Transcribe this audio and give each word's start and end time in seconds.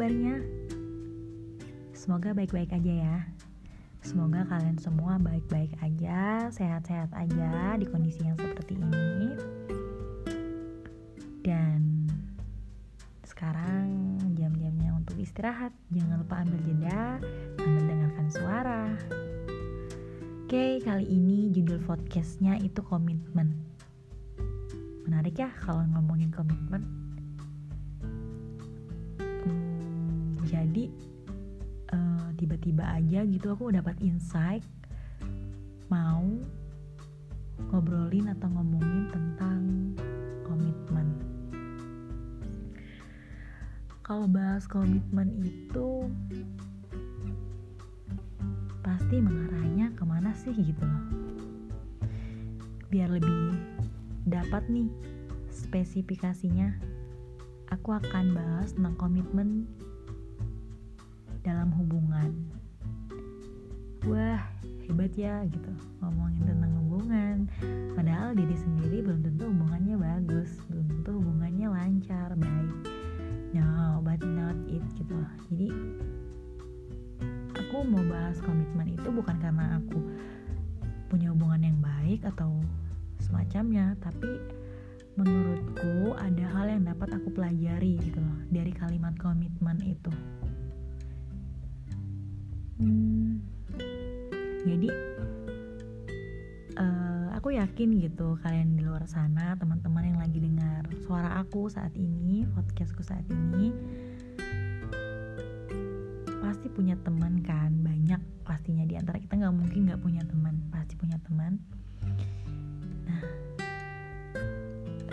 kabarnya? 0.00 0.40
Semoga 1.92 2.32
baik-baik 2.32 2.72
aja 2.72 2.92
ya. 3.04 3.16
Semoga 4.00 4.48
kalian 4.48 4.80
semua 4.80 5.20
baik-baik 5.20 5.76
aja, 5.84 6.48
sehat-sehat 6.48 7.12
aja 7.12 7.76
di 7.76 7.84
kondisi 7.84 8.24
yang 8.24 8.32
seperti 8.40 8.80
ini. 8.80 9.36
Dan 11.44 12.08
sekarang 13.28 14.16
jam-jamnya 14.40 14.96
untuk 14.96 15.20
istirahat. 15.20 15.76
Jangan 15.92 16.24
lupa 16.24 16.48
ambil 16.48 16.64
jeda 16.64 17.20
sambil 17.60 17.84
dengarkan 17.84 18.28
suara. 18.32 18.82
Oke, 20.48 20.80
kali 20.80 21.04
ini 21.12 21.52
judul 21.52 21.76
podcastnya 21.84 22.56
itu 22.56 22.80
komitmen. 22.80 23.52
Menarik 25.04 25.36
ya 25.36 25.52
kalau 25.60 25.84
ngomongin 25.92 26.32
komitmen. 26.32 26.99
Jadi 30.50 30.90
uh, 31.94 32.28
tiba-tiba 32.34 32.82
aja 32.82 33.22
gitu 33.22 33.54
aku 33.54 33.70
dapat 33.70 33.94
insight 34.02 34.66
mau 35.86 36.26
ngobrolin 37.70 38.32
atau 38.34 38.48
ngomongin 38.50 39.06
tentang 39.14 39.62
komitmen. 40.42 41.06
Kalau 44.02 44.26
bahas 44.26 44.66
komitmen 44.66 45.38
itu 45.38 46.10
pasti 48.82 49.22
mengarahnya 49.22 49.94
ke 49.94 50.02
mana 50.02 50.34
sih 50.34 50.50
gitu 50.56 50.82
loh. 50.82 51.04
Biar 52.90 53.06
lebih 53.06 53.54
dapat 54.26 54.66
nih 54.66 54.90
spesifikasinya 55.54 56.74
aku 57.70 57.94
akan 57.94 58.34
bahas 58.34 58.74
tentang 58.74 58.98
komitmen 58.98 59.70
dalam 61.44 61.72
hubungan. 61.76 62.30
Wah 64.08 64.40
hebat 64.88 65.12
ya 65.14 65.44
gitu. 65.48 65.72
Ngomongin 66.00 66.44
tentang 66.48 66.72
hubungan. 66.84 67.36
Padahal 67.94 68.32
diri 68.32 68.56
sendiri 68.56 69.04
belum 69.04 69.20
tentu 69.24 69.48
hubungannya 69.48 69.96
bagus 70.00 70.50
belum 70.72 70.86
tentu 70.88 71.10
hubungannya 71.20 71.66
lancar 71.68 72.32
baik. 72.36 72.74
No 73.52 74.00
but 74.00 74.20
not 74.24 74.56
it 74.68 74.84
gitu. 74.96 75.16
Jadi 75.52 75.68
aku 77.54 77.86
mau 77.86 78.02
bahas 78.08 78.40
komitmen 78.42 78.96
itu 78.96 79.08
bukan 79.12 79.36
karena 79.38 79.78
aku 79.78 80.00
punya 81.10 81.30
hubungan 81.34 81.62
yang 81.66 81.78
baik 81.82 82.22
atau 82.22 82.62
semacamnya 83.22 83.94
tapi 84.00 84.40
menurutku 85.18 86.16
ada 86.16 86.46
hal 86.54 86.66
yang 86.70 86.82
dapat 86.86 87.12
aku 87.14 87.28
pelajari 87.34 87.98
gitu 88.00 88.18
loh 88.22 88.38
dari 88.48 88.72
kalimat 88.72 89.12
komitmen 89.18 89.76
itu 89.84 90.10
hmm, 92.80 93.30
jadi 94.64 94.88
uh, 96.80 97.26
aku 97.36 97.54
yakin 97.54 98.00
gitu 98.00 98.40
kalian 98.40 98.74
di 98.74 98.82
luar 98.82 99.04
sana 99.04 99.54
teman-teman 99.60 100.10
yang 100.10 100.18
lagi 100.18 100.40
dengar 100.40 100.88
suara 101.04 101.38
aku 101.38 101.68
saat 101.68 101.92
ini 101.94 102.48
podcastku 102.56 103.04
saat 103.04 103.24
ini 103.28 103.70
pasti 106.40 106.66
punya 106.72 106.98
teman 107.06 107.40
kan 107.46 107.70
banyak 107.84 108.20
pastinya. 108.42 108.82
Di 108.82 108.98
antara 108.98 109.22
kita 109.22 109.38
nggak 109.38 109.54
mungkin 109.54 109.80
nggak 109.86 110.02
punya 110.02 110.26
teman 110.26 110.58
pasti 110.74 110.98
punya 110.98 111.16
teman. 111.22 111.62
Nah 113.06 113.22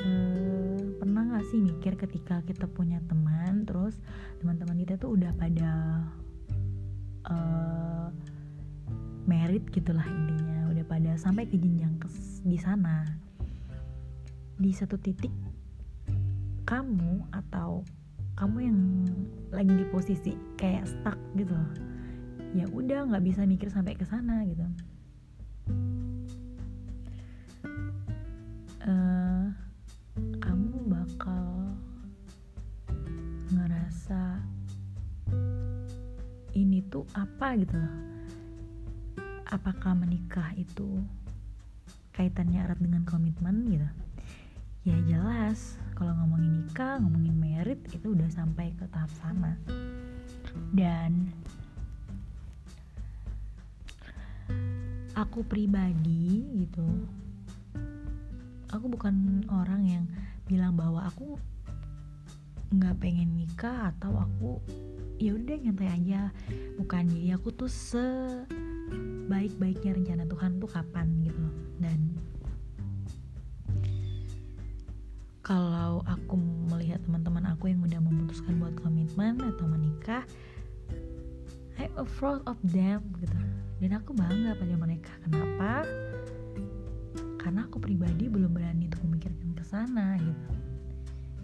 uh, 0.01 0.79
pernah 0.97 1.23
nggak 1.29 1.45
sih 1.47 1.59
mikir 1.61 1.93
ketika 1.95 2.41
kita 2.41 2.65
punya 2.65 2.99
teman 3.05 3.63
terus 3.69 4.01
teman-teman 4.41 4.81
kita 4.81 4.97
tuh 4.97 5.13
udah 5.13 5.31
pada 5.37 6.03
uh, 7.31 8.07
merit 9.27 9.63
gitulah 9.71 10.03
intinya. 10.03 10.71
Udah 10.73 10.85
pada 10.87 11.11
sampai 11.15 11.47
ke 11.47 11.55
jenjang 11.59 11.95
ke 11.99 12.07
di 12.43 12.57
sana. 12.59 13.05
Di 14.57 14.71
satu 14.73 14.97
titik 14.97 15.31
kamu 16.67 17.23
atau 17.31 17.85
kamu 18.37 18.57
yang 18.59 18.79
lagi 19.53 19.73
di 19.73 19.85
posisi 19.87 20.33
kayak 20.57 20.89
stuck 20.89 21.17
gitu. 21.37 21.55
Ya 22.55 22.65
udah 22.71 23.07
nggak 23.07 23.23
bisa 23.23 23.43
mikir 23.45 23.69
sampai 23.69 23.93
ke 23.93 24.07
sana 24.07 24.41
gitu 24.47 24.65
apa 37.13 37.55
gitu 37.59 37.75
loh. 37.77 37.95
Apakah 39.47 39.95
menikah 39.95 40.51
itu 40.59 40.99
kaitannya 42.11 42.65
erat 42.65 42.81
dengan 42.81 43.07
komitmen 43.07 43.69
gitu? 43.71 43.87
Ya 44.87 44.97
jelas 45.03 45.79
kalau 45.95 46.15
ngomongin 46.15 46.63
nikah 46.63 46.99
ngomongin 46.99 47.35
merit 47.35 47.79
itu 47.91 48.15
udah 48.15 48.27
sampai 48.31 48.71
ke 48.75 48.87
tahap 48.91 49.11
sana 49.19 49.59
dan 50.73 51.29
aku 55.17 55.41
pribadi 55.45 56.45
gitu 56.65 56.85
aku 58.69 58.85
bukan 58.91 59.45
orang 59.49 59.81
yang 59.87 60.05
bilang 60.45 60.77
bahwa 60.77 61.07
aku 61.07 61.39
nggak 62.71 62.99
pengen 62.99 63.31
nikah 63.39 63.95
atau 63.95 64.11
aku 64.19 64.59
ya 65.17 65.33
udah 65.33 65.57
nyantai 65.57 65.89
aja. 65.89 66.29
Bukan 66.77 67.09
jadi 67.09 67.33
aku 67.37 67.51
tuh 67.53 67.69
sebaik-baiknya 67.69 69.93
rencana 69.97 70.25
Tuhan 70.29 70.59
tuh 70.61 70.69
kapan 70.69 71.21
gitu 71.25 71.41
loh. 71.41 71.55
Dan 71.81 72.13
kalau 75.41 76.05
aku 76.05 76.37
melihat 76.69 77.01
teman-teman 77.05 77.45
aku 77.49 77.67
yang 77.73 77.81
udah 77.81 77.99
memutuskan 78.01 78.59
buat 78.61 78.75
komitmen 78.81 79.41
atau 79.41 79.65
menikah 79.65 80.21
I'm 81.77 81.93
afraid 81.97 82.41
of 82.49 82.57
them 82.65 83.05
gitu. 83.21 83.37
Dan 83.77 83.93
aku 83.93 84.17
bangga 84.17 84.57
pada 84.57 84.73
mereka. 84.73 85.13
Kenapa? 85.21 85.85
Karena 87.37 87.69
aku 87.69 87.77
pribadi 87.77 88.25
belum 88.25 88.49
berani 88.49 88.89
untuk 88.89 89.05
memikirkan 89.05 89.53
ke 89.53 89.61
sana 89.61 90.17
gitu. 90.17 90.49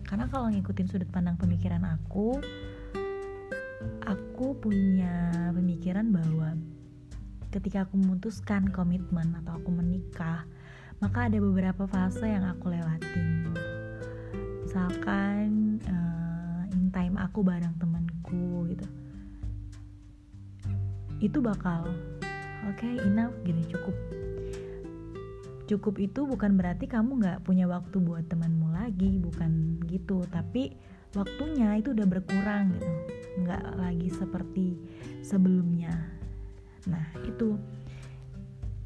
Karena 0.03 0.27
kalau 0.29 0.49
ngikutin 0.49 0.89
sudut 0.89 1.09
pandang 1.13 1.37
pemikiran 1.37 1.85
aku 1.85 2.41
aku 4.03 4.57
punya 4.59 5.31
pemikiran 5.55 6.11
bahwa 6.11 6.57
ketika 7.53 7.85
aku 7.85 7.99
memutuskan 7.99 8.69
komitmen 8.73 9.35
atau 9.43 9.61
aku 9.61 9.69
menikah 9.69 10.45
maka 11.01 11.27
ada 11.27 11.37
beberapa 11.37 11.85
fase 11.85 12.25
yang 12.25 12.47
aku 12.47 12.71
lewatin 12.73 13.53
misalkan 14.73 15.77
uh, 15.85 16.65
in 16.73 16.89
time 16.89 17.13
aku 17.21 17.45
bareng 17.45 17.77
temanku 17.77 18.65
gitu. 18.73 18.89
Itu 21.21 21.45
bakal 21.45 21.93
oke 22.65 22.81
okay, 22.81 22.97
enough 23.05 23.37
gitu 23.45 23.77
cukup. 23.77 23.95
Cukup 25.69 25.95
itu 26.01 26.25
bukan 26.25 26.57
berarti 26.57 26.89
kamu 26.89 27.21
nggak 27.21 27.45
punya 27.45 27.69
waktu 27.69 28.01
buat 28.01 28.25
temanmu 28.33 28.73
lagi 28.73 29.21
bukan 29.21 29.77
gitu. 29.85 30.25
Tapi 30.25 30.73
waktunya 31.13 31.77
itu 31.77 31.93
udah 31.93 32.07
berkurang 32.09 32.73
gitu. 32.77 32.89
Nggak 33.41 33.63
lagi 33.77 34.09
seperti 34.13 34.65
sebelumnya. 35.25 35.93
Nah 36.89 37.05
itu 37.25 37.57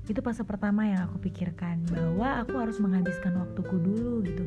itu 0.08 0.24
fase 0.24 0.40
pertama 0.48 0.88
yang 0.88 1.04
aku 1.12 1.20
pikirkan 1.20 1.84
bahwa 1.92 2.40
aku 2.40 2.56
harus 2.56 2.80
menghabiskan 2.80 3.36
waktuku 3.36 3.76
dulu 3.76 4.24
gitu. 4.24 4.44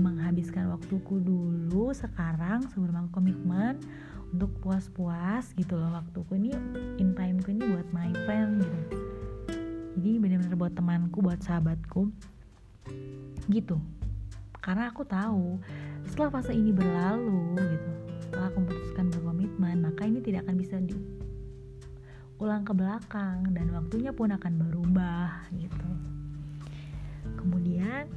Menghabiskan 0.00 0.72
waktuku 0.72 1.20
dulu 1.20 1.92
sekarang 1.92 2.64
sebelum 2.72 3.04
aku 3.04 3.20
komitmen 3.20 3.76
untuk 4.32 4.48
puas-puas 4.64 5.52
gitu 5.52 5.76
loh 5.76 5.92
waktuku 5.92 6.40
ini 6.40 6.56
in 6.96 7.12
timeku 7.12 7.52
ini 7.52 7.60
buat 7.68 7.88
my 7.92 8.08
friend 8.24 8.64
gitu. 8.64 8.80
Jadi 10.00 10.10
benar-benar 10.16 10.56
buat 10.56 10.72
temanku 10.72 11.20
buat 11.20 11.44
sahabatku 11.44 12.08
gitu. 13.52 13.76
Karena 14.64 14.88
aku 14.88 15.04
tahu 15.04 15.60
setelah 16.12 16.28
fase 16.28 16.52
ini 16.52 16.76
berlalu 16.76 17.56
gitu 17.56 17.90
setelah 18.20 18.52
aku 18.52 18.60
memutuskan 18.68 19.08
berkomitmen 19.16 19.76
maka 19.80 20.04
ini 20.04 20.20
tidak 20.20 20.44
akan 20.44 20.60
bisa 20.60 20.76
diulang 22.36 22.68
ke 22.68 22.72
belakang 22.76 23.48
dan 23.56 23.72
waktunya 23.72 24.12
pun 24.12 24.28
akan 24.36 24.60
berubah 24.60 25.48
gitu. 25.56 25.88
Kemudian 27.40 28.12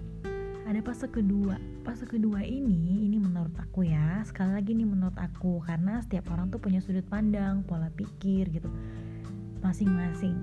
ada 0.68 0.80
fase 0.83 1.07
kedua. 1.07 1.56
Fase 1.88 2.03
kedua 2.03 2.44
ini 2.44 3.07
ini 3.07 3.15
menurut 3.15 3.56
aku 3.56 3.88
ya 3.88 4.19
sekali 4.27 4.59
lagi 4.59 4.75
nih 4.75 4.88
menurut 4.91 5.15
aku 5.15 5.63
karena 5.63 6.03
setiap 6.03 6.36
orang 6.36 6.51
tuh 6.51 6.59
punya 6.59 6.83
sudut 6.83 7.07
pandang 7.07 7.63
pola 7.63 7.88
pikir 7.95 8.51
gitu 8.51 8.68
masing-masing. 9.63 10.36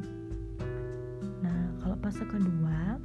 Nah 1.44 1.76
kalau 1.84 2.00
fase 2.00 2.24
kedua 2.24 2.96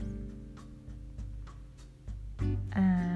uh, 2.78 3.07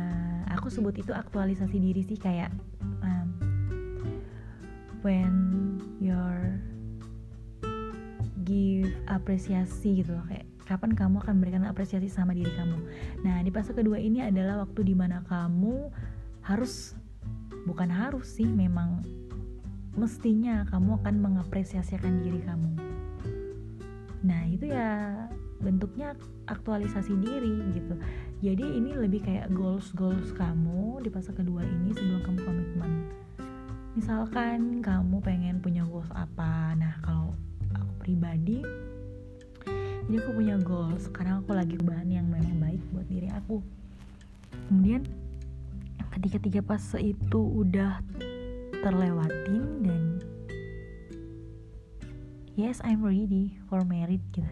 aku 0.62 0.70
sebut 0.70 0.94
itu 1.02 1.10
aktualisasi 1.10 1.82
diri 1.82 2.06
sih 2.06 2.22
kayak 2.22 2.54
um, 3.02 3.34
when 5.02 5.34
your 5.98 6.62
give 8.46 8.94
apresiasi 9.10 10.06
gitu 10.06 10.14
loh 10.14 10.22
kayak 10.30 10.46
kapan 10.70 10.94
kamu 10.94 11.18
akan 11.18 11.42
memberikan 11.42 11.66
apresiasi 11.66 12.14
sama 12.14 12.38
diri 12.38 12.54
kamu. 12.54 12.78
Nah 13.26 13.42
di 13.42 13.50
fase 13.50 13.74
kedua 13.74 13.98
ini 13.98 14.22
adalah 14.22 14.62
waktu 14.62 14.86
di 14.86 14.94
mana 14.94 15.26
kamu 15.26 15.90
harus 16.46 16.94
bukan 17.66 17.90
harus 17.90 18.30
sih 18.30 18.46
memang 18.46 19.02
mestinya 19.98 20.62
kamu 20.70 21.02
akan 21.02 21.16
mengapresiasikan 21.26 22.22
diri 22.22 22.38
kamu. 22.46 22.70
Nah 24.30 24.46
itu 24.46 24.70
ya 24.70 25.26
bentuknya 25.58 26.14
aktualisasi 26.46 27.18
diri 27.18 27.66
gitu 27.74 27.98
jadi 28.42 28.66
ini 28.66 28.98
lebih 28.98 29.22
kayak 29.22 29.54
goals 29.54 29.94
goals 29.94 30.34
kamu 30.34 30.98
di 31.06 31.14
fase 31.14 31.30
kedua 31.30 31.62
ini 31.62 31.94
sebelum 31.94 32.26
kamu 32.26 32.40
komitmen. 32.42 32.92
Misalkan 33.94 34.82
kamu 34.82 35.22
pengen 35.22 35.62
punya 35.62 35.86
goals 35.86 36.10
apa? 36.10 36.74
Nah 36.74 36.98
kalau 37.06 37.38
aku 37.70 37.94
pribadi 38.02 38.66
jadi 40.10 40.18
aku 40.26 40.32
punya 40.34 40.58
goals 40.58 41.06
karena 41.14 41.38
aku 41.38 41.54
lagi 41.54 41.78
bahan 41.78 42.10
yang 42.10 42.26
memang 42.26 42.58
baik 42.58 42.82
buat 42.90 43.06
diri 43.06 43.30
aku. 43.30 43.62
Kemudian 44.68 45.06
ketika 46.18 46.42
tiga 46.42 46.62
fase 46.66 46.98
itu 47.14 47.40
udah 47.46 48.02
terlewatin 48.82 49.86
dan 49.86 50.02
yes 52.58 52.82
I'm 52.82 53.06
ready 53.06 53.54
for 53.70 53.86
married 53.86 54.26
gitu. 54.34 54.50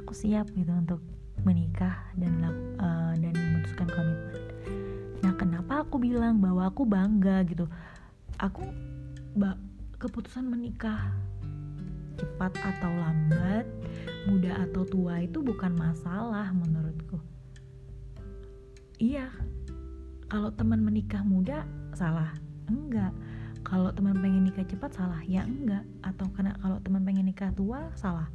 Aku 0.00 0.16
siap 0.16 0.48
gitu 0.56 0.72
untuk 0.72 1.04
menikah 1.46 1.94
dan 2.18 2.42
uh, 2.82 3.14
dan 3.14 3.30
memutuskan 3.30 3.86
komitmen. 3.86 4.42
Nah, 5.22 5.32
kenapa 5.38 5.86
aku 5.86 6.02
bilang 6.02 6.42
bahwa 6.42 6.66
aku 6.66 6.82
bangga 6.82 7.46
gitu? 7.46 7.70
Aku 8.42 8.66
ba 9.38 9.54
keputusan 10.02 10.44
menikah 10.44 11.14
cepat 12.16 12.52
atau 12.58 12.90
lambat, 12.90 13.64
muda 14.26 14.66
atau 14.66 14.82
tua 14.88 15.22
itu 15.22 15.38
bukan 15.44 15.72
masalah 15.76 16.50
menurutku. 16.50 17.20
Iya, 18.96 19.28
kalau 20.26 20.48
teman 20.56 20.80
menikah 20.80 21.20
muda 21.20 21.68
salah, 21.92 22.32
enggak. 22.66 23.12
Kalau 23.66 23.92
teman 23.92 24.16
pengen 24.22 24.48
nikah 24.48 24.64
cepat 24.64 24.96
salah, 24.96 25.20
ya 25.28 25.44
enggak. 25.44 25.84
Atau 26.00 26.32
karena 26.32 26.56
kalau 26.64 26.80
teman 26.80 27.04
pengen 27.04 27.28
nikah 27.28 27.52
tua 27.52 27.92
salah, 27.92 28.26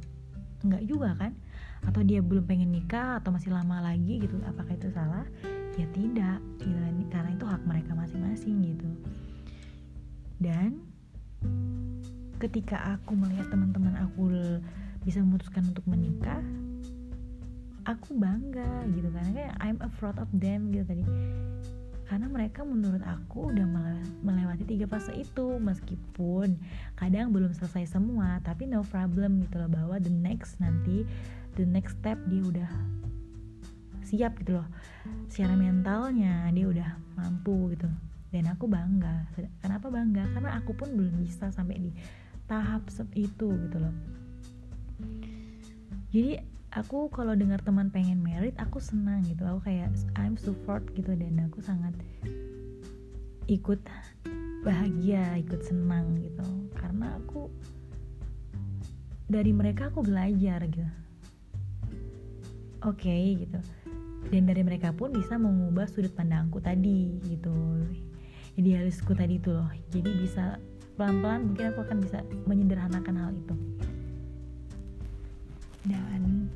enggak 0.62 0.86
juga 0.86 1.18
kan? 1.18 1.34
Atau 1.82 2.00
dia 2.06 2.22
belum 2.22 2.46
pengen 2.46 2.70
nikah 2.70 3.18
atau 3.18 3.34
masih 3.34 3.50
lama 3.50 3.82
lagi 3.82 4.22
gitu 4.22 4.38
apakah 4.46 4.74
itu 4.74 4.88
salah? 4.94 5.26
Ya 5.74 5.86
tidak 5.90 6.38
gitu. 6.62 6.78
Karena 7.10 7.30
itu 7.34 7.44
hak 7.44 7.62
mereka 7.66 7.92
masing-masing 7.92 8.56
gitu. 8.64 8.88
Dan 10.38 10.82
ketika 12.38 12.98
aku 12.98 13.14
melihat 13.14 13.50
teman-teman 13.50 13.94
aku 13.98 14.30
bisa 15.02 15.22
memutuskan 15.22 15.66
untuk 15.70 15.86
menikah 15.86 16.42
aku 17.82 18.14
bangga 18.14 18.86
gitu. 18.94 19.10
Kan 19.10 19.34
kayak 19.34 19.54
I'm 19.58 19.78
afraid 19.82 20.18
of 20.22 20.30
them 20.30 20.70
gitu 20.70 20.86
tadi. 20.86 21.04
Karena 22.06 22.28
mereka 22.28 22.60
menurut 22.60 23.00
aku 23.08 23.56
udah 23.56 23.64
melewati 24.20 24.68
tiga 24.68 24.84
fase 24.84 25.16
itu 25.16 25.56
meskipun 25.56 26.60
kadang 26.92 27.32
belum 27.32 27.56
selesai 27.56 27.96
semua 27.96 28.36
tapi 28.44 28.68
no 28.68 28.84
problem 28.84 29.40
gitu 29.48 29.56
loh 29.56 29.70
bahwa 29.72 29.96
the 29.96 30.12
next 30.12 30.60
nanti 30.60 31.08
the 31.56 31.68
next 31.68 32.00
step 32.00 32.16
dia 32.28 32.42
udah 32.42 32.70
siap 34.12 34.36
gitu 34.44 34.60
loh. 34.60 34.68
Secara 35.32 35.56
mentalnya 35.56 36.48
dia 36.52 36.66
udah 36.68 36.90
mampu 37.16 37.72
gitu. 37.72 37.88
Dan 38.32 38.48
aku 38.48 38.68
bangga. 38.68 39.28
Kenapa 39.60 39.88
bangga? 39.88 40.24
Karena 40.36 40.56
aku 40.60 40.76
pun 40.76 40.92
belum 40.92 41.20
bisa 41.20 41.48
sampai 41.52 41.80
di 41.80 41.90
tahap 42.48 42.88
itu 43.16 43.48
gitu 43.48 43.76
loh. 43.80 43.94
Jadi 46.12 46.36
aku 46.76 47.08
kalau 47.08 47.32
dengar 47.32 47.60
teman 47.64 47.88
pengen 47.88 48.20
merit 48.20 48.56
aku 48.60 48.80
senang 48.80 49.24
gitu. 49.24 49.44
Aku 49.48 49.64
kayak 49.64 49.92
I'm 50.16 50.36
support 50.36 50.84
gitu. 50.92 51.16
Dan 51.16 51.40
aku 51.48 51.64
sangat 51.64 51.96
ikut 53.48 53.80
bahagia 54.64 55.40
ikut 55.40 55.60
senang 55.64 56.20
gitu. 56.20 56.44
Karena 56.76 57.16
aku 57.16 57.48
dari 59.32 59.52
mereka 59.56 59.88
aku 59.88 60.04
belajar 60.04 60.60
gitu 60.68 60.84
oke 62.82 62.98
okay, 62.98 63.46
gitu. 63.46 63.58
Dan 64.30 64.46
dari 64.46 64.62
mereka 64.62 64.94
pun 64.94 65.10
bisa 65.12 65.34
mengubah 65.36 65.86
sudut 65.90 66.14
pandangku 66.14 66.62
tadi 66.62 67.18
gitu. 67.26 67.54
Idealisku 68.58 69.14
tadi 69.14 69.38
itu 69.38 69.50
loh. 69.50 69.68
Jadi 69.90 70.10
bisa 70.22 70.58
pelan-pelan 70.94 71.50
mungkin 71.52 71.72
aku 71.72 71.80
akan 71.82 71.98
bisa 72.04 72.18
menyederhanakan 72.46 73.14
hal 73.18 73.30
itu. 73.34 73.54
Dan 75.88 76.46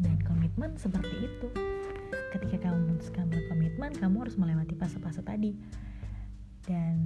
dan 0.00 0.16
komitmen 0.26 0.76
seperti 0.76 1.30
itu. 1.30 1.48
Ketika 2.34 2.68
kamu 2.68 2.90
memutuskan 2.90 3.30
berkomitmen 3.30 3.90
kamu 3.96 4.16
harus 4.26 4.36
melewati 4.36 4.74
fase-fase 4.76 5.22
tadi. 5.22 5.54
Dan 6.64 6.96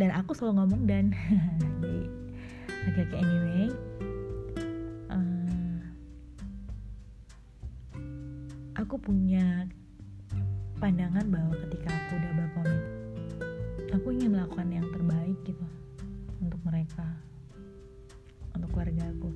dan 0.00 0.16
aku 0.16 0.32
selalu 0.32 0.64
ngomong 0.64 0.82
dan 0.88 1.12
jadi 1.60 1.96
oke 2.88 2.92
okay, 2.96 3.04
okay, 3.04 3.18
anyway 3.20 3.68
aku 8.90 9.14
punya 9.14 9.70
pandangan 10.82 11.22
bahwa 11.30 11.54
ketika 11.62 11.94
aku 11.94 12.18
udah 12.18 12.32
berkomit 12.42 12.82
aku 13.94 14.06
ingin 14.10 14.34
melakukan 14.34 14.66
yang 14.66 14.82
terbaik 14.90 15.38
gitu 15.46 15.62
untuk 16.42 16.58
mereka 16.66 17.06
untuk 18.50 18.66
keluarga 18.74 19.06
aku. 19.14 19.30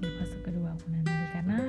Di 0.00 0.08
fase 0.16 0.32
kedua 0.40 0.72
aku 0.72 0.88
nanti 0.88 1.12
karena 1.12 1.60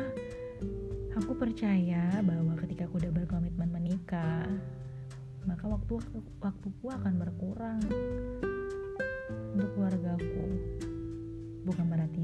aku 1.19 1.35
percaya 1.35 2.23
bahwa 2.23 2.55
ketika 2.63 2.87
aku 2.87 3.03
udah 3.03 3.11
berkomitmen 3.11 3.67
menikah 3.67 4.47
maka 5.43 5.67
waktu 5.67 5.99
waktuku 6.39 6.85
akan 6.95 7.13
berkurang 7.19 7.83
untuk 9.51 9.67
keluargaku 9.75 10.47
bukan 11.67 11.85
berarti 11.91 12.23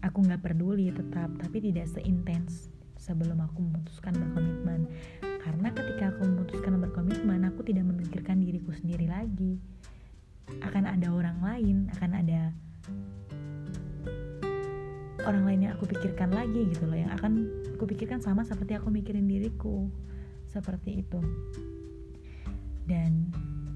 aku 0.00 0.24
nggak 0.24 0.40
peduli 0.40 0.88
tetap 0.88 1.28
tapi 1.36 1.60
tidak 1.60 1.84
seintens 1.92 2.72
sebelum 3.04 3.36
aku 3.44 3.60
memutuskan 3.60 4.16
berkomitmen. 4.16 4.88
Karena 5.20 5.68
ketika 5.76 6.16
aku 6.16 6.24
memutuskan 6.24 6.80
berkomitmen 6.80 7.44
aku 7.44 7.60
tidak 7.68 7.84
memikirkan 7.84 8.40
diriku 8.40 8.72
sendiri 8.72 9.04
lagi. 9.04 9.60
Akan 10.64 10.88
ada 10.88 11.12
orang 11.12 11.36
lain 11.44 11.92
akan 11.92 12.10
ada 12.16 12.40
orang 15.24 15.44
lain 15.44 15.60
yang 15.68 15.72
aku 15.76 15.88
pikirkan 15.88 16.32
lagi 16.32 16.68
gitu 16.68 16.84
loh 16.84 17.00
yang 17.00 17.08
akan 17.16 17.48
aku 17.76 17.88
pikirkan 17.88 18.20
sama 18.20 18.44
seperti 18.44 18.80
aku 18.80 18.88
mikirin 18.88 19.28
diriku. 19.28 19.92
Seperti 20.48 21.04
itu. 21.04 21.20
Dan 22.88 23.28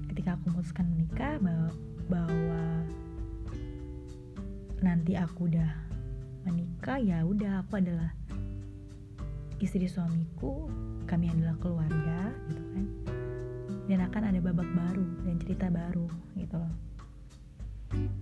ketika 0.09 0.37
aku 0.37 0.53
memutuskan 0.53 0.89
menikah 0.89 1.37
bahwa, 1.41 1.69
bahwa 2.09 2.63
nanti 4.81 5.13
aku 5.17 5.49
udah 5.51 5.69
menikah 6.47 6.97
ya 7.01 7.25
udah 7.27 7.65
aku 7.65 7.83
adalah 7.83 8.18
istri 9.59 9.91
suamiku 9.91 10.71
kami 11.03 11.27
adalah 11.27 11.55
keluarga 11.59 12.31
gitu 12.47 12.63
kan. 12.73 12.85
Dan 13.89 13.99
akan 14.05 14.23
ada 14.31 14.39
babak 14.39 14.69
baru 14.71 15.07
dan 15.25 15.35
cerita 15.41 15.67
baru 15.67 16.07
gitu 16.39 16.55
loh. 16.55 16.73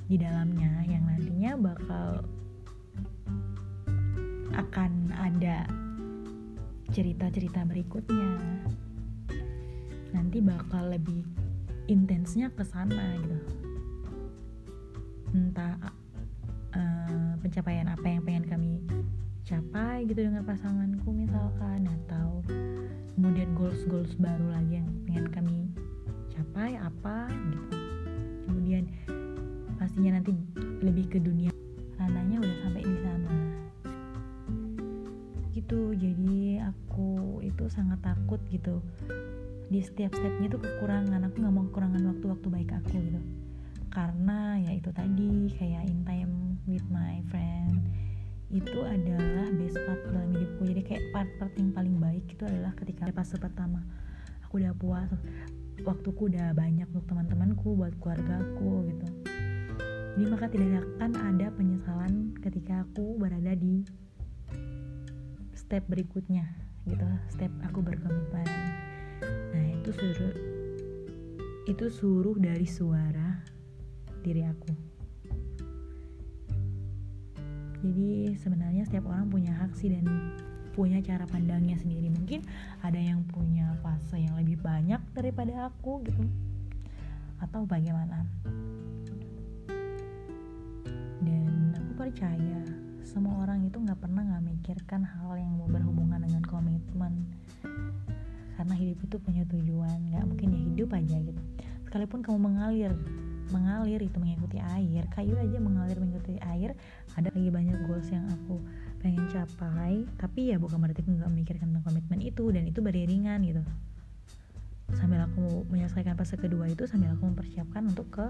Di 0.07 0.15
dalamnya 0.15 0.81
yang 0.87 1.03
nantinya 1.05 1.51
bakal 1.59 2.23
akan 4.55 5.11
ada 5.13 5.67
cerita-cerita 6.95 7.67
berikutnya. 7.67 8.39
Nanti 10.15 10.39
bakal 10.39 10.95
lebih 10.95 11.21
intensnya 11.91 12.49
ke 12.55 12.63
sana 12.63 13.19
gitu. 13.21 13.39
Entah 15.35 15.75
uh, 16.71 17.33
pencapaian 17.43 17.91
apa 17.91 18.07
yang 18.07 18.23
pengen 18.23 18.45
kami 18.47 18.71
capai 19.47 20.03
gitu 20.03 20.27
dengan 20.27 20.43
pasanganku 20.43 21.07
misalkan 21.15 21.87
atau 21.87 22.43
kemudian 23.15 23.55
goals 23.55 23.79
goals 23.87 24.11
baru 24.19 24.43
lagi 24.51 24.83
yang 24.83 24.91
pengen 25.07 25.27
kami 25.31 25.57
capai 26.35 26.75
apa 26.75 27.31
gitu. 27.31 27.63
Kemudian 28.43 28.91
pastinya 29.79 30.19
nanti 30.19 30.35
lebih 30.83 31.07
ke 31.07 31.23
dunia 31.23 31.47
ranahnya 31.95 32.43
udah 32.43 32.57
sampai 32.59 32.83
di 32.83 32.97
sana. 32.99 33.33
Gitu 35.55 35.95
jadi 35.95 36.67
aku 36.67 37.39
itu 37.39 37.71
sangat 37.71 38.03
takut 38.03 38.43
gitu. 38.51 38.83
Di 39.71 39.79
setiap 39.79 40.11
stepnya 40.11 40.51
itu 40.51 40.59
kekurangan 40.59 41.23
aku 41.23 41.39
nggak 41.39 41.55
mau 41.55 41.63
kekurangan 41.71 42.03
waktu-waktu 42.03 42.47
baik 42.51 42.71
aku 42.83 42.99
gitu. 42.99 43.21
Karena 43.95 44.59
ya 44.59 44.75
itu 44.75 44.91
tadi 44.91 45.55
kayak 45.55 45.87
in 45.87 46.03
time 46.03 46.59
with 46.67 46.83
my 46.91 47.23
friend 47.31 47.96
itu 48.47 48.79
adalah 48.79 49.51
best 49.59 49.75
part 49.83 50.01
dalam 50.07 50.31
hidupku. 50.31 50.61
Jadi 50.63 50.81
kayak 50.87 51.03
part-part 51.11 51.53
yang 51.59 51.75
paling 51.75 51.95
baik 51.99 52.23
itu 52.31 52.43
adalah 52.47 52.71
ketika 52.79 53.11
fase 53.11 53.35
pertama. 53.35 53.83
Aku 54.47 54.63
udah 54.63 54.71
puas 54.71 55.11
waktuku 55.83 56.31
udah 56.31 56.55
banyak 56.55 56.87
untuk 56.89 57.05
teman-temanku 57.11 57.75
buat 57.75 57.93
keluargaku 57.99 58.87
gitu. 58.87 59.07
Jadi 60.17 60.25
maka 60.31 60.47
tidak 60.49 60.81
akan 60.97 61.11
ada 61.13 61.47
penyesalan 61.53 62.33
ketika 62.41 62.87
aku 62.87 63.19
berada 63.19 63.53
di 63.53 63.83
step 65.53 65.83
berikutnya 65.91 66.47
gitu. 66.87 67.05
Step 67.27 67.51
aku 67.67 67.83
berkomitmen. 67.83 68.47
Nah 69.51 69.65
itu 69.75 69.91
suruh 69.91 70.35
itu 71.67 71.85
suruh 71.91 72.39
dari 72.39 72.63
suara 72.63 73.43
diri 74.23 74.47
aku 74.47 74.86
jadi 77.85 78.33
sebenarnya 78.41 78.89
setiap 78.89 79.05
orang 79.13 79.29
punya 79.29 79.53
hak 79.53 79.77
sih 79.77 79.93
dan 79.93 80.05
punya 80.73 81.01
cara 81.01 81.25
pandangnya 81.29 81.77
sendiri. 81.77 82.09
Mungkin 82.09 82.41
ada 82.81 82.97
yang 82.97 83.25
punya 83.29 83.73
fase 83.81 84.21
yang 84.21 84.37
lebih 84.37 84.61
banyak 84.61 85.01
daripada 85.13 85.69
aku 85.69 86.01
gitu. 86.05 86.21
Atau 87.41 87.69
bagaimana. 87.69 88.25
Dan 91.21 91.73
aku 91.73 91.91
percaya 91.97 92.61
semua 93.05 93.45
orang 93.45 93.65
itu 93.65 93.77
nggak 93.77 93.97
pernah 93.97 94.21
nggak 94.21 94.45
mikirkan 94.45 95.01
hal 95.01 95.37
yang 95.37 95.53
mau 95.57 95.69
berhubungan 95.69 96.21
dengan 96.21 96.45
komitmen. 96.45 97.25
Karena 98.57 98.73
hidup 98.73 99.01
itu 99.05 99.17
punya 99.21 99.45
tujuan. 99.53 100.13
Nggak 100.13 100.25
mungkin 100.25 100.47
ya 100.53 100.61
hidup 100.73 100.89
aja 100.97 101.17
gitu. 101.21 101.41
Sekalipun 101.85 102.25
kamu 102.25 102.37
mengalir 102.41 102.93
mengalir 103.49 104.01
itu 104.03 104.17
mengikuti 104.19 104.57
air. 104.59 105.03
Kayu 105.13 105.35
aja 105.37 105.57
mengalir 105.59 105.97
mengikuti 105.99 106.39
air. 106.43 106.75
Ada 107.15 107.33
lagi 107.33 107.49
banyak 107.49 107.77
goals 107.87 108.07
yang 108.11 108.25
aku 108.29 108.59
pengen 108.99 109.25
capai. 109.31 110.03
Tapi 110.19 110.53
ya 110.53 110.57
bukan 110.59 110.77
berarti 110.79 111.03
aku 111.03 111.11
nggak 111.15 111.31
memikirkan 111.31 111.67
tentang 111.71 111.85
komitmen 111.85 112.19
itu 112.23 112.43
dan 112.51 112.63
itu 112.67 112.79
beriringan 112.83 113.39
gitu. 113.43 113.63
Sambil 114.95 115.19
aku 115.23 115.67
menyelesaikan 115.67 116.15
fase 116.15 116.39
kedua 116.39 116.71
itu 116.71 116.87
sambil 116.87 117.11
aku 117.11 117.27
mempersiapkan 117.27 117.83
untuk 117.91 118.07
ke 118.07 118.25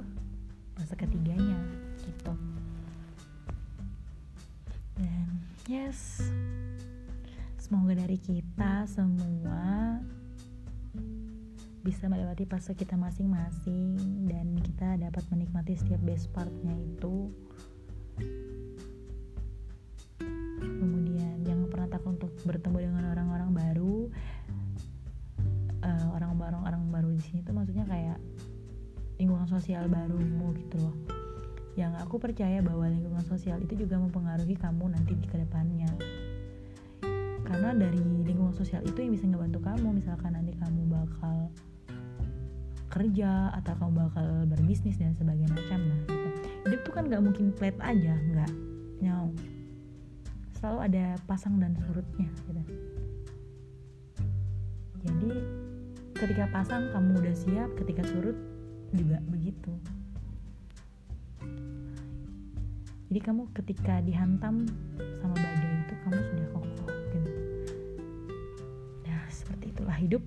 fase 0.77 0.95
ketiganya 0.97 1.57
gitu. 2.01 2.33
Dan 4.97 5.27
yes. 5.69 6.25
Semoga 7.61 7.99
dari 7.99 8.15
kita 8.15 8.87
semua 8.87 9.99
bisa 11.87 12.11
melewati 12.11 12.43
fase 12.43 12.75
kita 12.75 12.99
masing-masing 12.99 13.95
dan 14.27 14.59
kita 14.59 14.99
dapat 14.99 15.23
menikmati 15.31 15.71
setiap 15.79 16.03
best 16.03 16.27
partnya 16.35 16.75
itu. 16.75 17.31
Kemudian 20.59 21.47
jangan 21.47 21.71
pernah 21.71 21.87
takut 21.87 22.19
untuk 22.19 22.35
bertemu 22.43 22.91
dengan 22.91 23.03
orang-orang 23.15 23.49
baru 23.55 23.95
uh, 25.79 26.07
orang-orang 26.11 26.61
orang 26.67 26.83
baru 26.91 27.09
di 27.15 27.23
sini 27.23 27.39
tuh 27.47 27.55
maksudnya 27.55 27.87
kayak 27.87 28.19
lingkungan 29.15 29.47
sosial 29.47 29.87
barumu 29.87 30.51
gitu 30.59 30.83
loh. 30.83 30.95
Yang 31.79 32.03
aku 32.03 32.19
percaya 32.19 32.59
bahwa 32.59 32.91
lingkungan 32.91 33.23
sosial 33.23 33.63
itu 33.63 33.79
juga 33.79 33.95
mempengaruhi 33.95 34.59
kamu 34.59 34.91
nanti 34.91 35.15
di 35.15 35.23
ke 35.23 35.39
depannya. 35.39 35.87
Karena 37.47 37.71
dari 37.71 38.03
lingkungan 38.27 38.51
sosial 38.51 38.83
itu 38.83 38.99
yang 38.99 39.15
bisa 39.15 39.23
ngebantu 39.23 39.63
kamu 39.63 40.03
misalkan 40.03 40.35
nanti 40.35 40.51
kamu 40.59 40.83
bakal 40.91 41.47
kerja 42.97 43.53
atau 43.53 43.73
kamu 43.77 43.93
bakal 44.09 44.27
berbisnis 44.49 44.97
dan 44.97 45.13
sebagainya. 45.13 45.53
Macam 45.53 45.79
nah 45.85 45.99
gitu. 46.09 46.27
Hidup 46.65 46.81
tuh 46.81 46.93
kan 46.97 47.03
nggak 47.05 47.21
mungkin 47.21 47.53
flat 47.53 47.77
aja 47.85 48.17
nggak. 48.17 48.51
No 49.05 49.29
selalu 50.57 50.79
ada 50.89 51.05
pasang 51.29 51.61
dan 51.61 51.77
surutnya 51.85 52.25
gitu. 52.49 52.61
Jadi 55.05 55.31
ketika 56.17 56.45
pasang 56.49 56.89
kamu 56.89 57.21
udah 57.21 57.35
siap 57.37 57.69
ketika 57.77 58.01
surut 58.09 58.35
juga 58.89 59.21
begitu. 59.29 59.71
Jadi 63.07 63.19
kamu 63.23 63.47
ketika 63.55 64.03
dihantam 64.03 64.67
sama 65.21 65.35
badai 65.37 65.71
itu 65.85 65.93
kamu 66.03 66.19
sudah 66.19 66.47
kokoh 66.51 66.91
gitu. 67.13 67.31
Ya 69.05 69.17
seperti 69.29 69.71
itulah 69.71 69.95
hidup 69.95 70.23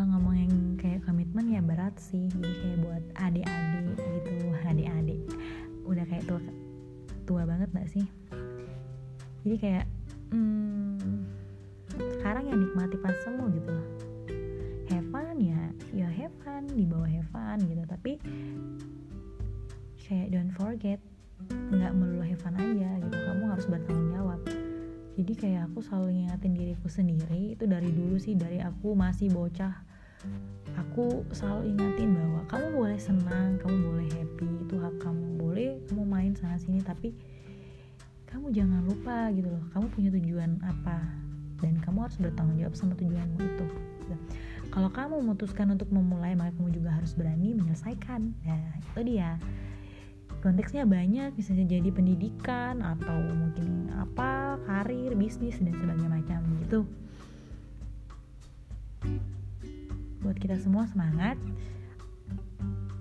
kalau 0.00 0.16
ngomongin 0.16 0.80
kayak 0.80 1.04
komitmen 1.04 1.52
ya 1.52 1.60
berat 1.60 1.92
sih. 2.00 2.24
Jadi 2.32 2.48
kayak 2.56 2.78
buat 2.80 3.04
adik-adik 3.20 4.00
gitu 4.00 4.32
adik-adik. 4.64 5.20
Udah 5.84 6.04
kayak 6.08 6.24
tua 6.24 6.40
tua 7.28 7.42
banget 7.44 7.68
gak 7.76 7.84
sih? 7.92 8.08
Jadi 9.44 9.56
kayak 9.60 9.84
hmm, 10.32 11.20
sekarang 12.16 12.48
ya 12.48 12.56
nikmati 12.56 12.96
pas 12.96 13.12
semua 13.20 13.52
gitu 13.52 13.68
loh. 13.68 13.88
Have 14.88 15.36
ya 15.36 15.60
ya 15.92 16.08
have 16.08 16.32
fun 16.48 16.64
di 16.72 16.88
bawah 16.88 17.04
have 17.04 17.60
gitu. 17.60 17.84
Tapi 17.84 18.12
kayak 20.00 20.32
don't 20.32 20.56
forget 20.56 20.96
nggak 21.76 21.92
melulu 21.92 22.24
have 22.24 22.40
aja 22.56 22.88
gitu. 23.04 23.16
Kamu 23.20 23.52
harus 23.52 23.68
bertanggung 23.68 24.16
jawab. 24.16 24.40
Jadi 25.20 25.32
kayak 25.36 25.68
aku 25.68 25.84
selalu 25.84 26.24
ngingatin 26.24 26.56
diriku 26.56 26.88
sendiri 26.88 27.52
itu 27.52 27.68
dari 27.68 27.92
dulu 27.92 28.16
sih 28.16 28.32
dari 28.32 28.64
aku 28.64 28.96
masih 28.96 29.28
bocah 29.28 29.89
aku 30.78 31.24
selalu 31.32 31.74
ingatin 31.74 32.16
bahwa 32.16 32.40
kamu 32.48 32.66
boleh 32.76 32.98
senang 33.00 33.58
kamu 33.60 33.76
boleh 33.88 34.08
happy 34.10 34.48
itu 34.66 34.74
hak 34.78 34.96
kamu. 35.00 35.26
Boleh 35.40 35.70
kamu 35.88 36.02
main 36.06 36.32
sana 36.36 36.56
sini 36.60 36.80
tapi 36.80 37.16
kamu 38.30 38.54
jangan 38.54 38.86
lupa 38.86 39.32
gitu 39.34 39.50
loh 39.50 39.64
kamu 39.74 39.86
punya 39.90 40.10
tujuan 40.14 40.50
apa? 40.62 40.98
Dan 41.60 41.76
kamu 41.84 42.08
harus 42.08 42.16
bertanggung 42.16 42.56
jawab 42.56 42.74
sama 42.76 42.94
tujuanmu 42.96 43.38
itu. 43.40 43.66
Kalau 44.70 44.86
kamu 44.86 45.26
memutuskan 45.26 45.74
untuk 45.74 45.90
memulai 45.90 46.38
maka 46.38 46.54
kamu 46.54 46.70
juga 46.70 46.94
harus 46.94 47.10
berani 47.18 47.58
menyelesaikan. 47.58 48.30
Nah 48.46 48.78
itu 48.78 49.00
dia. 49.02 49.34
Konteksnya 50.40 50.88
banyak 50.88 51.36
bisa 51.36 51.52
jadi 51.52 51.84
pendidikan 51.92 52.80
atau 52.80 53.18
mungkin 53.34 53.92
apa 53.92 54.56
karir 54.64 55.12
bisnis 55.12 55.60
dan 55.60 55.74
sebagainya 55.76 56.08
macam 56.08 56.40
gitu 56.64 56.88
buat 60.30 60.38
kita 60.38 60.62
semua 60.62 60.86
semangat. 60.86 61.34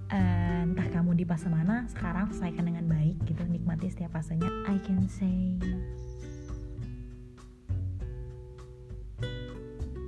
Uh, 0.10 0.66
entah 0.66 0.90
kamu 0.90 1.14
di 1.14 1.22
fase 1.22 1.46
mana 1.46 1.86
sekarang 1.86 2.34
selesaikan 2.34 2.66
dengan 2.66 2.90
baik 2.90 3.22
gitu 3.30 3.46
nikmati 3.46 3.86
setiap 3.86 4.18
fasenya. 4.18 4.50
I 4.66 4.82
can 4.82 5.06
say 5.06 5.54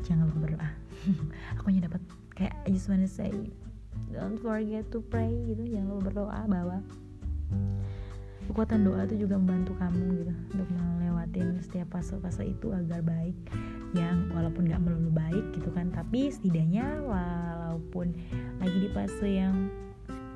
jangan 0.02 0.34
lupa 0.34 0.50
berdoa. 0.50 0.70
Aku 1.54 1.70
hanya 1.70 1.86
dapat 1.86 2.02
kayak 2.34 2.58
I 2.66 2.74
just 2.74 2.90
wanna 2.90 3.06
say 3.06 3.30
don't 4.10 4.42
forget 4.42 4.90
to 4.90 5.06
pray 5.06 5.30
gitu 5.46 5.62
jangan 5.62 5.94
lupa 5.94 6.10
berdoa 6.10 6.42
bahwa 6.50 6.78
kekuatan 8.50 8.82
doa 8.82 9.06
itu 9.06 9.30
juga 9.30 9.38
membantu 9.38 9.78
kamu 9.78 10.26
gitu 10.26 10.34
untuk 10.58 10.70
melewatin 10.74 11.62
setiap 11.62 11.94
fase-fase 11.94 12.50
itu 12.50 12.74
agar 12.74 13.06
baik 13.06 13.38
yang 13.92 14.32
walaupun 14.32 14.68
gak 14.72 14.80
melulu 14.80 15.12
baik 15.12 15.52
gitu 15.52 15.68
kan 15.76 15.92
tapi 15.92 16.32
setidaknya 16.32 17.04
walaupun 17.04 18.16
lagi 18.64 18.78
di 18.88 18.90
fase 18.92 19.28
yang 19.28 19.68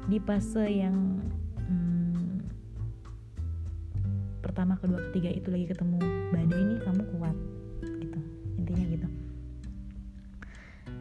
di 0.06 0.20
fase 0.22 0.66
yang 0.70 1.18
hmm, 1.66 2.46
pertama 4.46 4.78
kedua 4.78 5.02
ketiga 5.10 5.34
itu 5.34 5.50
lagi 5.50 5.66
ketemu 5.72 5.98
badai 6.30 6.60
ini 6.62 6.76
kamu 6.86 7.02
kuat 7.18 7.38
gitu. 7.82 8.20
Intinya 8.62 8.86
gitu. 8.86 9.08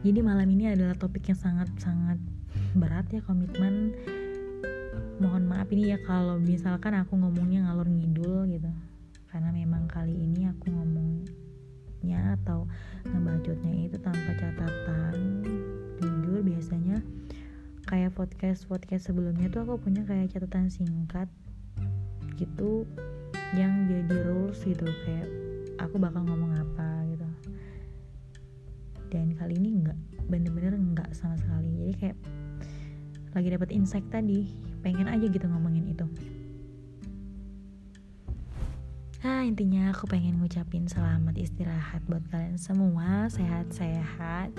Jadi 0.05 0.19
malam 0.21 0.49
ini 0.49 0.73
adalah 0.73 0.97
topik 0.97 1.29
yang 1.29 1.37
sangat 1.37 1.69
sangat 1.77 2.17
berat 2.73 3.05
ya 3.13 3.21
komitmen. 3.21 3.93
Mohon 5.21 5.43
maaf 5.47 5.69
ini 5.71 5.93
ya 5.95 6.01
kalau 6.03 6.41
misalkan 6.41 6.97
aku 6.97 7.15
ngomongnya 7.15 7.69
ngalor 7.69 7.87
ngidul 7.87 8.49
gitu. 8.49 8.69
Karena 9.29 9.53
memang 9.53 9.85
kali 9.85 10.13
ini 10.13 10.49
aku 10.49 10.73
atau 12.13 12.69
ngebacotnya 13.09 13.89
itu 13.89 13.97
tanpa 13.97 14.37
catatan 14.37 15.41
jujur 15.97 16.45
biasanya 16.45 17.01
kayak 17.89 18.13
podcast 18.13 18.69
podcast 18.69 19.09
sebelumnya 19.09 19.49
tuh 19.49 19.65
aku 19.65 19.89
punya 19.89 20.05
kayak 20.05 20.29
catatan 20.29 20.69
singkat 20.69 21.25
gitu 22.37 22.85
yang 23.57 23.87
jadi 23.89 24.29
rules 24.29 24.59
gitu 24.61 24.85
kayak 25.07 25.29
aku 25.79 25.95
bakal 25.97 26.21
ngomong 26.27 26.53
apa 26.59 27.07
gitu. 27.09 27.27
Dan 29.09 29.33
kali 29.37 29.57
ini 29.57 29.81
enggak 29.81 29.97
bener-bener 30.27 30.75
enggak 30.75 31.09
sama 31.15 31.39
sekali. 31.39 31.71
Jadi 31.79 31.93
kayak 31.95 32.17
lagi 33.35 33.49
dapat 33.51 33.69
insight 33.71 34.07
tadi 34.11 34.51
pengen 34.83 35.07
aja 35.07 35.25
gitu 35.27 35.45
ngomongin 35.47 35.91
itu 35.91 36.07
intinya 39.45 39.93
aku 39.93 40.09
pengen 40.09 40.41
ngucapin 40.41 40.89
selamat 40.89 41.37
istirahat 41.37 42.01
buat 42.09 42.25
kalian 42.33 42.57
semua. 42.57 43.29
Sehat-sehat. 43.29 44.49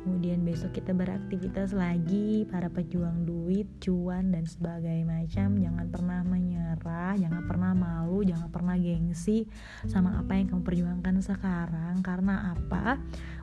Kemudian 0.00 0.44
besok 0.44 0.76
kita 0.76 0.96
beraktivitas 0.96 1.76
lagi 1.76 2.48
para 2.48 2.72
pejuang 2.72 3.24
duit 3.28 3.68
cuan 3.84 4.32
dan 4.32 4.48
sebagainya 4.48 5.04
macam. 5.04 5.60
Jangan 5.60 5.86
pernah 5.92 6.20
menyerah 6.24 7.16
jangan 7.20 7.44
pernah 7.44 7.72
malu 7.76 8.24
jangan 8.24 8.48
pernah 8.48 8.76
gengsi 8.80 9.48
sama 9.84 10.16
apa 10.20 10.40
yang 10.40 10.48
kamu 10.52 10.64
perjuangkan 10.64 11.20
sekarang. 11.20 12.00
Karena 12.00 12.56
apa? 12.56 12.96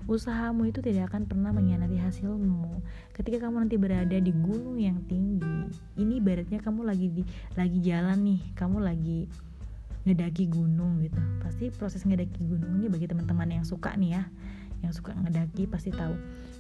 Usahamu 0.09 0.65
itu 0.65 0.81
tidak 0.81 1.13
akan 1.13 1.29
pernah 1.29 1.53
mengkhianati 1.53 1.97
hasilmu. 2.01 2.81
Ketika 3.13 3.45
kamu 3.45 3.69
nanti 3.69 3.77
berada 3.77 4.17
di 4.17 4.33
gunung 4.33 4.81
yang 4.81 4.97
tinggi 5.05 5.69
ini 6.01 6.17
ibaratnya 6.17 6.57
kamu 6.57 6.89
lagi 6.89 7.07
di 7.09 7.23
lagi 7.53 7.77
jalan 7.85 8.17
nih. 8.25 8.41
Kamu 8.57 8.81
lagi 8.81 9.50
ngedaki 10.08 10.50
gunung 10.50 11.01
gitu. 11.01 11.17
Pasti 11.41 11.70
proses 11.70 12.05
ngedaki 12.05 12.41
gunung 12.41 12.81
ini 12.81 12.88
bagi 12.89 13.05
teman-teman 13.05 13.62
yang 13.62 13.65
suka 13.65 13.93
nih 13.98 14.17
ya 14.17 14.24
yang 14.81 14.93
suka 14.93 15.13
ngedaki 15.13 15.70
pasti 15.70 15.93
tahu. 15.93 16.13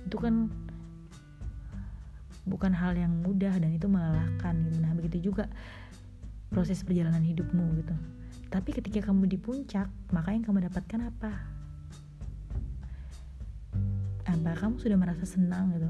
Itu 0.05 0.17
kan 0.21 0.49
bukan 2.45 2.73
hal 2.73 2.97
yang 2.97 3.21
mudah 3.21 3.53
dan 3.57 3.71
itu 3.73 3.89
melelahkan 3.89 4.53
gitu. 4.69 4.77
Nah 4.81 4.93
begitu 4.93 5.17
juga 5.31 5.49
proses 6.53 6.81
perjalanan 6.85 7.21
hidupmu 7.25 7.81
gitu. 7.81 7.95
Tapi 8.51 8.69
ketika 8.75 9.09
kamu 9.09 9.31
di 9.31 9.37
puncak 9.39 9.87
maka 10.13 10.35
yang 10.35 10.45
kamu 10.45 10.69
dapatkan 10.69 11.09
apa? 11.09 11.31
Apa? 14.27 14.51
Kamu 14.57 14.77
sudah 14.77 14.97
merasa 14.97 15.25
senang 15.25 15.73
gitu 15.75 15.89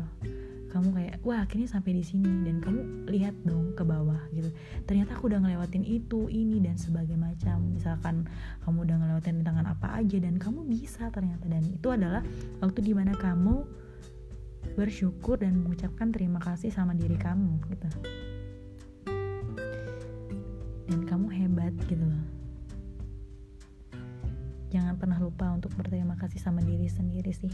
kamu 0.72 0.96
kayak 0.96 1.16
wah 1.28 1.44
akhirnya 1.44 1.68
sampai 1.68 2.00
di 2.00 2.04
sini. 2.04 2.48
Dan 2.48 2.64
kamu 2.64 3.12
lihat 3.12 3.36
dong 3.44 3.76
ke 3.76 3.84
bawah 3.84 4.20
gitu. 4.32 4.48
Ternyata 4.88 5.20
aku 5.20 5.28
udah 5.28 5.44
ngelewatin 5.44 5.84
itu 5.84 6.32
ini 6.32 6.64
dan 6.64 6.80
sebagai 6.80 7.20
macam. 7.20 7.76
Misalkan 7.76 8.26
kamu 8.64 8.88
udah 8.88 8.96
ngelewatin 9.04 9.44
tangan 9.44 9.68
apa 9.68 10.00
aja 10.00 10.18
dan 10.24 10.40
kamu 10.40 10.64
bisa 10.64 11.12
ternyata. 11.12 11.46
Dan 11.52 11.68
itu 11.68 11.88
adalah 11.92 12.24
waktu 12.64 12.80
di 12.80 12.96
mana 12.96 13.12
kamu 13.12 13.68
bersyukur 14.80 15.44
dan 15.44 15.60
mengucapkan 15.60 16.16
terima 16.16 16.40
kasih 16.40 16.72
sama 16.72 16.96
diri 16.96 17.20
kamu 17.20 17.60
gitu. 17.68 17.90
Dan 20.88 21.04
kamu 21.04 21.28
hebat 21.36 21.76
gitu 21.92 22.04
loh. 22.08 22.24
Jangan 24.72 24.96
pernah 24.96 25.20
lupa 25.20 25.52
untuk 25.52 25.76
berterima 25.76 26.16
kasih 26.16 26.40
sama 26.40 26.64
diri 26.64 26.88
sendiri 26.88 27.36
sih 27.36 27.52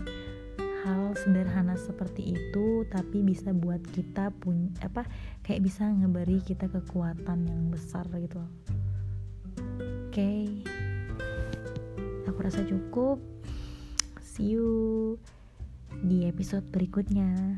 hal 0.87 1.11
sederhana 1.19 1.75
seperti 1.75 2.39
itu 2.39 2.87
tapi 2.87 3.19
bisa 3.27 3.51
buat 3.51 3.83
kita 3.91 4.31
pun 4.39 4.71
apa 4.79 5.03
kayak 5.43 5.67
bisa 5.67 5.83
ngeberi 5.83 6.39
kita 6.47 6.71
kekuatan 6.71 7.43
yang 7.43 7.67
besar 7.67 8.07
gitu 8.15 8.39
oke 8.39 8.47
okay. 10.07 10.63
aku 12.23 12.39
rasa 12.39 12.63
cukup 12.63 13.19
see 14.23 14.55
you 14.55 15.19
di 16.03 16.29
episode 16.29 16.65
berikutnya. 16.69 17.57